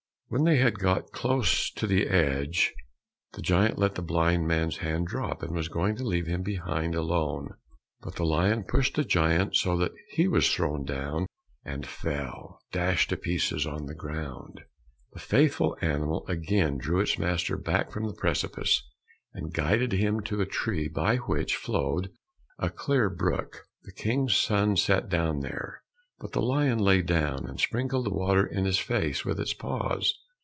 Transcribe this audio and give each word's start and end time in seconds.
When 0.33 0.45
they 0.45 0.55
had 0.59 0.79
got 0.79 1.11
close 1.11 1.69
to 1.71 1.85
the 1.85 2.07
edge, 2.07 2.73
the 3.33 3.41
giant 3.41 3.77
let 3.77 3.95
the 3.95 4.01
blind 4.01 4.47
man's 4.47 4.77
hand 4.77 5.07
drop, 5.07 5.43
and 5.43 5.53
was 5.53 5.67
going 5.67 5.97
to 5.97 6.07
leave 6.07 6.25
him 6.25 6.41
behind 6.41 6.95
alone, 6.95 7.49
but 7.99 8.15
the 8.15 8.23
lion 8.23 8.63
pushed 8.63 8.95
the 8.95 9.03
giant 9.03 9.57
so 9.57 9.75
that 9.75 9.91
he 10.11 10.29
was 10.29 10.49
thrown 10.49 10.85
down 10.85 11.25
and 11.65 11.85
fell, 11.85 12.61
dashed 12.71 13.09
to 13.09 13.17
pieces, 13.17 13.67
on 13.67 13.87
the 13.87 13.93
ground. 13.93 14.61
The 15.11 15.19
faithful 15.19 15.75
animal 15.81 16.25
again 16.29 16.77
drew 16.77 17.01
its 17.01 17.19
master 17.19 17.57
back 17.57 17.91
from 17.91 18.07
the 18.07 18.13
precipice, 18.15 18.81
and 19.33 19.53
guided 19.53 19.91
him 19.91 20.21
to 20.21 20.39
a 20.39 20.45
tree 20.45 20.87
by 20.87 21.17
which 21.17 21.57
flowed 21.57 22.09
a 22.57 22.69
clear 22.69 23.09
brook. 23.09 23.65
The 23.83 23.91
King's 23.91 24.37
son 24.37 24.77
sat 24.77 25.09
down 25.09 25.41
there, 25.41 25.79
but 26.21 26.33
the 26.33 26.41
lion 26.41 26.77
lay 26.77 27.01
down, 27.01 27.47
and 27.49 27.59
sprinkled 27.59 28.05
the 28.05 28.11
water 28.13 28.45
in 28.45 28.63
his 28.63 28.77
face 28.77 29.25
with 29.25 29.39
its 29.39 29.55
paws. 29.55 30.13